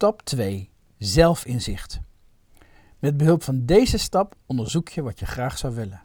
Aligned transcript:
Stap 0.00 0.22
2. 0.22 0.70
Zelfinzicht. 0.98 2.00
Met 2.98 3.16
behulp 3.16 3.42
van 3.42 3.66
deze 3.66 3.98
stap 3.98 4.34
onderzoek 4.46 4.88
je 4.88 5.02
wat 5.02 5.18
je 5.18 5.26
graag 5.26 5.58
zou 5.58 5.74
willen. 5.74 6.02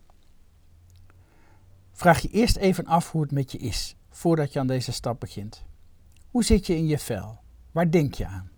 Vraag 1.92 2.20
je 2.20 2.30
eerst 2.30 2.56
even 2.56 2.86
af 2.86 3.12
hoe 3.12 3.22
het 3.22 3.32
met 3.32 3.52
je 3.52 3.58
is, 3.58 3.96
voordat 4.10 4.54
je 4.54 4.60
aan 4.60 4.68
deze 4.68 4.92
stap 4.92 5.20
begint. 5.20 5.64
Hoe 6.32 6.44
zit 6.44 6.68
je 6.68 6.76
in 6.76 6.88
je 6.88 6.98
vel? 6.98 7.40
Waar 7.72 7.92
denk 7.92 8.14
je 8.14 8.26
aan? 8.26 8.50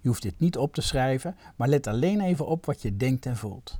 Je 0.00 0.08
hoeft 0.08 0.22
dit 0.22 0.38
niet 0.38 0.56
op 0.56 0.74
te 0.74 0.80
schrijven, 0.80 1.36
maar 1.56 1.68
let 1.68 1.86
alleen 1.86 2.20
even 2.20 2.46
op 2.46 2.66
wat 2.66 2.82
je 2.82 2.96
denkt 2.96 3.26
en 3.26 3.36
voelt. 3.36 3.78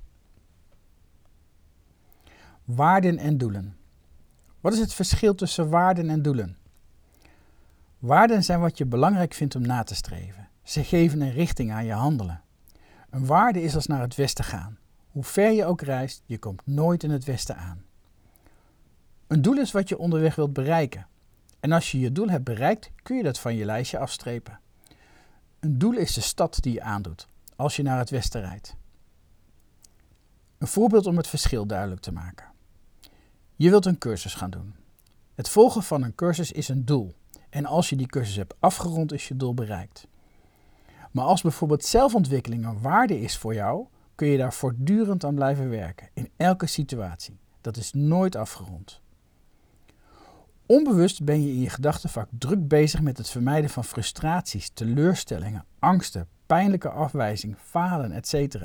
Waarden 2.65 3.19
en 3.19 3.39
doelen. 3.39 3.77
Wat 4.61 4.73
is 4.73 4.79
het 4.79 4.95
verschil 4.95 5.35
tussen 5.35 5.71
waarden 5.71 6.11
en 6.11 6.23
doelen? 6.23 6.57
Waarden 7.99 8.45
zijn 8.45 8.61
wat 8.61 8.79
je 8.79 8.87
belangrijk 8.87 9.35
vindt 9.35 9.55
om 9.55 9.63
na 9.63 9.83
te 9.83 9.95
streven. 9.95 10.46
Ze 10.67 10.85
geven 10.85 11.21
een 11.21 11.33
richting 11.33 11.73
aan 11.73 11.85
je 11.85 11.93
handelen. 11.93 12.43
Een 13.11 13.27
waarde 13.27 13.63
is 13.63 13.75
als 13.75 13.87
naar 13.87 14.01
het 14.01 14.15
westen 14.15 14.45
gaan. 14.45 14.79
Hoe 15.11 15.25
ver 15.25 15.51
je 15.51 15.65
ook 15.65 15.81
reist, 15.81 16.23
je 16.25 16.39
komt 16.39 16.63
nooit 16.65 17.03
in 17.03 17.11
het 17.11 17.25
westen 17.25 17.57
aan. 17.57 17.85
Een 19.27 19.43
doel 19.43 19.59
is 19.59 19.73
wat 19.73 19.89
je 19.89 19.99
onderweg 19.99 20.35
wilt 20.35 20.53
bereiken. 20.53 21.07
En 21.61 21.73
als 21.73 21.93
je 21.93 22.01
je 22.01 22.13
doel 22.13 22.29
hebt 22.29 22.45
bereikt, 22.45 22.91
kun 23.03 23.17
je 23.17 23.23
dat 23.23 23.39
van 23.39 23.55
je 23.55 23.65
lijstje 23.65 23.99
afstrepen. 23.99 24.61
Een 25.61 25.79
doel 25.79 25.97
is 25.97 26.15
de 26.15 26.21
stad 26.21 26.59
die 26.61 26.73
je 26.73 26.83
aandoet 26.83 27.29
als 27.57 27.77
je 27.77 27.83
naar 27.83 27.99
het 27.99 28.11
westen 28.11 28.41
rijdt. 28.41 28.77
Een 30.59 30.67
voorbeeld 30.67 31.07
om 31.07 31.17
het 31.17 31.27
verschil 31.27 31.67
duidelijk 31.67 32.01
te 32.01 32.13
maken. 32.13 32.47
Je 33.57 33.71
wilt 33.71 33.87
een 33.87 33.99
cursus 33.99 34.35
gaan 34.35 34.51
doen. 34.51 34.75
Het 35.35 35.49
volgen 35.49 35.83
van 35.83 36.03
een 36.03 36.15
cursus 36.15 36.53
is 36.53 36.69
een 36.69 36.85
doel. 36.85 37.15
En 37.51 37.67
als 37.67 37.89
je 37.89 37.97
die 37.97 38.07
cursus 38.07 38.37
hebt 38.37 38.55
afgerond, 38.59 39.13
is 39.13 39.29
je 39.29 39.37
doel 39.37 39.55
bereikt. 39.55 40.07
Maar 41.17 41.25
als 41.25 41.43
bijvoorbeeld 41.43 41.85
zelfontwikkeling 41.85 42.67
een 42.67 42.81
waarde 42.81 43.21
is 43.21 43.37
voor 43.37 43.55
jou, 43.55 43.87
kun 44.15 44.29
je 44.29 44.37
daar 44.37 44.53
voortdurend 44.53 45.25
aan 45.25 45.35
blijven 45.35 45.69
werken, 45.69 46.09
in 46.13 46.31
elke 46.37 46.67
situatie. 46.67 47.39
Dat 47.61 47.77
is 47.77 47.93
nooit 47.93 48.37
afgerond. 48.37 49.01
Onbewust 50.67 51.25
ben 51.25 51.43
je 51.43 51.49
in 51.49 51.61
je 51.61 51.71
gedachten 51.71 52.11
vaak 52.11 52.29
druk 52.39 52.69
bezig 52.69 53.01
met 53.01 53.19
het 53.19 53.29
vermijden 53.29 53.71
van 53.71 53.85
frustraties, 53.85 54.71
teleurstellingen, 54.75 55.65
angsten, 55.79 56.29
pijnlijke 56.47 56.91
afwijzing, 56.91 57.57
falen, 57.59 58.13
etc. 58.13 58.57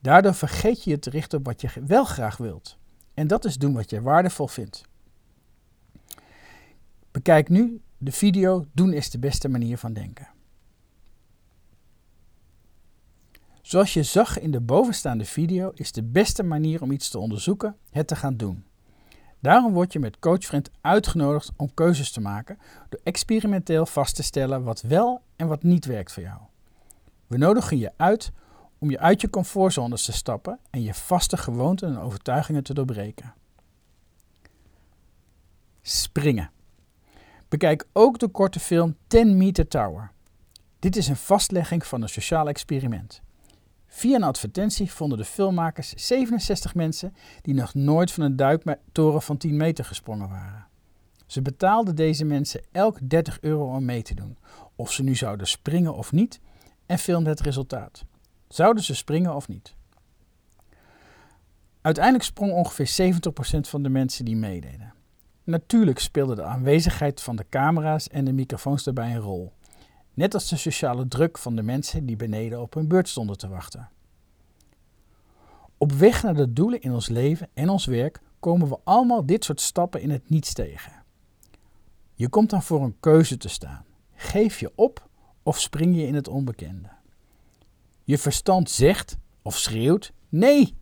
Daardoor 0.00 0.34
vergeet 0.34 0.84
je 0.84 0.90
je 0.90 0.98
te 0.98 1.10
richten 1.10 1.38
op 1.38 1.46
wat 1.46 1.60
je 1.60 1.68
wel 1.86 2.04
graag 2.04 2.36
wilt. 2.36 2.78
En 3.14 3.26
dat 3.26 3.44
is 3.44 3.56
doen 3.56 3.74
wat 3.74 3.90
je 3.90 4.02
waardevol 4.02 4.48
vindt. 4.48 4.82
Bekijk 7.10 7.48
nu 7.48 7.80
de 7.98 8.12
video 8.12 8.66
Doen 8.72 8.92
is 8.92 9.10
de 9.10 9.18
beste 9.18 9.48
manier 9.48 9.78
van 9.78 9.92
denken. 9.92 10.34
Zoals 13.66 13.94
je 13.94 14.02
zag 14.02 14.38
in 14.38 14.50
de 14.50 14.60
bovenstaande 14.60 15.24
video 15.24 15.70
is 15.74 15.92
de 15.92 16.02
beste 16.02 16.42
manier 16.42 16.82
om 16.82 16.90
iets 16.90 17.08
te 17.08 17.18
onderzoeken 17.18 17.76
het 17.90 18.06
te 18.06 18.16
gaan 18.16 18.36
doen. 18.36 18.64
Daarom 19.40 19.72
word 19.72 19.92
je 19.92 19.98
met 19.98 20.18
CoachFriend 20.18 20.70
uitgenodigd 20.80 21.52
om 21.56 21.74
keuzes 21.74 22.12
te 22.12 22.20
maken 22.20 22.58
door 22.88 23.00
experimenteel 23.02 23.86
vast 23.86 24.16
te 24.16 24.22
stellen 24.22 24.62
wat 24.62 24.80
wel 24.80 25.22
en 25.36 25.46
wat 25.46 25.62
niet 25.62 25.84
werkt 25.84 26.12
voor 26.12 26.22
jou. 26.22 26.38
We 27.26 27.36
nodigen 27.36 27.78
je 27.78 27.92
uit 27.96 28.32
om 28.78 28.90
je 28.90 28.98
uit 28.98 29.20
je 29.20 29.30
comfortzones 29.30 30.04
te 30.04 30.12
stappen 30.12 30.58
en 30.70 30.82
je 30.82 30.94
vaste 30.94 31.36
gewoonten 31.36 31.88
en 31.88 31.98
overtuigingen 31.98 32.62
te 32.62 32.74
doorbreken. 32.74 33.34
Springen. 35.82 36.50
Bekijk 37.48 37.86
ook 37.92 38.18
de 38.18 38.28
korte 38.28 38.60
film 38.60 38.96
10 39.06 39.36
Meter 39.36 39.68
Tower. 39.68 40.10
Dit 40.78 40.96
is 40.96 41.08
een 41.08 41.16
vastlegging 41.16 41.86
van 41.86 42.02
een 42.02 42.08
sociaal 42.08 42.48
experiment. 42.48 43.24
Via 43.96 44.16
een 44.16 44.22
advertentie 44.22 44.92
vonden 44.92 45.18
de 45.18 45.24
filmmakers 45.24 45.92
67 45.96 46.74
mensen 46.74 47.14
die 47.42 47.54
nog 47.54 47.74
nooit 47.74 48.12
van 48.12 48.24
een 48.24 48.36
duiktoren 48.36 49.22
van 49.22 49.36
10 49.36 49.56
meter 49.56 49.84
gesprongen 49.84 50.28
waren. 50.28 50.66
Ze 51.26 51.42
betaalden 51.42 51.96
deze 51.96 52.24
mensen 52.24 52.60
elk 52.72 52.98
30 53.02 53.40
euro 53.40 53.74
om 53.74 53.84
mee 53.84 54.02
te 54.02 54.14
doen, 54.14 54.36
of 54.74 54.92
ze 54.92 55.02
nu 55.02 55.14
zouden 55.14 55.46
springen 55.46 55.94
of 55.94 56.12
niet, 56.12 56.40
en 56.86 56.98
filmden 56.98 57.32
het 57.32 57.40
resultaat. 57.40 58.04
Zouden 58.48 58.84
ze 58.84 58.94
springen 58.94 59.34
of 59.34 59.48
niet? 59.48 59.74
Uiteindelijk 61.80 62.24
sprong 62.24 62.52
ongeveer 62.52 63.14
70% 63.56 63.60
van 63.60 63.82
de 63.82 63.88
mensen 63.88 64.24
die 64.24 64.36
meededen. 64.36 64.92
Natuurlijk 65.44 65.98
speelde 65.98 66.34
de 66.34 66.44
aanwezigheid 66.44 67.22
van 67.22 67.36
de 67.36 67.46
camera's 67.50 68.08
en 68.08 68.24
de 68.24 68.32
microfoons 68.32 68.84
daarbij 68.84 69.14
een 69.14 69.20
rol. 69.20 69.52
Net 70.16 70.34
als 70.34 70.48
de 70.48 70.56
sociale 70.56 71.08
druk 71.08 71.38
van 71.38 71.56
de 71.56 71.62
mensen 71.62 72.06
die 72.06 72.16
beneden 72.16 72.60
op 72.60 72.74
hun 72.74 72.88
beurt 72.88 73.08
stonden 73.08 73.38
te 73.38 73.48
wachten. 73.48 73.88
Op 75.78 75.92
weg 75.92 76.22
naar 76.22 76.34
de 76.34 76.52
doelen 76.52 76.80
in 76.80 76.92
ons 76.92 77.08
leven 77.08 77.48
en 77.54 77.68
ons 77.68 77.84
werk 77.84 78.20
komen 78.40 78.68
we 78.68 78.78
allemaal 78.84 79.26
dit 79.26 79.44
soort 79.44 79.60
stappen 79.60 80.00
in 80.00 80.10
het 80.10 80.30
niets 80.30 80.52
tegen. 80.52 80.92
Je 82.14 82.28
komt 82.28 82.50
dan 82.50 82.62
voor 82.62 82.82
een 82.82 82.96
keuze 83.00 83.36
te 83.36 83.48
staan. 83.48 83.84
Geef 84.14 84.60
je 84.60 84.72
op 84.74 85.08
of 85.42 85.60
spring 85.60 85.96
je 85.96 86.06
in 86.06 86.14
het 86.14 86.28
onbekende? 86.28 86.88
Je 88.04 88.18
verstand 88.18 88.70
zegt 88.70 89.16
of 89.42 89.56
schreeuwt 89.58 90.12
nee. 90.28 90.76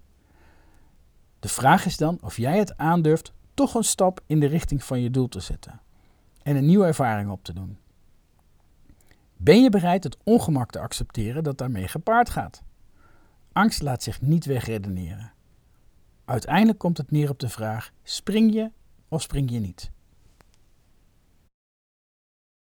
De 1.41 1.49
vraag 1.49 1.87
is 1.87 1.97
dan 1.97 2.19
of 2.22 2.37
jij 2.37 2.59
het 2.59 2.77
aandurft 2.77 3.33
toch 3.55 3.75
een 3.75 3.84
stap 3.84 4.21
in 4.27 4.41
de 4.41 4.47
richting 4.47 4.84
van 4.84 5.01
je 5.01 5.11
doel 5.11 5.28
te 5.28 5.41
zetten 5.41 5.81
en 6.43 6.56
een 6.56 6.66
nieuwe 6.66 6.87
ervaring 6.87 7.31
op 7.31 7.45
te 7.45 7.53
doen. 7.53 7.78
Ben 9.37 9.62
je 9.62 9.71
bereid 9.71 10.05
het 10.05 10.17
ongemak 10.25 10.71
te 10.71 10.81
accepteren 10.81 11.45
dat 11.45 11.59
daarmee 11.59 11.89
gepaard 11.89 12.31
gaat? 12.31 12.62
Angst 13.53 13.83
laat 13.83 14.03
zich 14.03 14.21
niet 14.21 14.45
wegredeneren. 14.45 15.33
Uiteindelijk 16.25 16.78
komt 16.78 16.99
het 16.99 17.11
neer 17.11 17.31
op 17.31 17.39
de 17.39 17.49
vraag: 17.49 17.93
spring 18.03 18.53
je 18.53 18.71
of 19.09 19.22
spring 19.22 19.50
je 19.50 19.59
niet? 19.59 19.91